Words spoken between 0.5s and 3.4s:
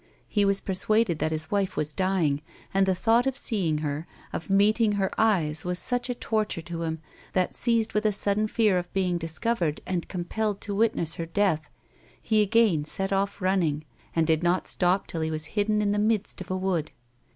persuaded that his wife was dying, and the thought of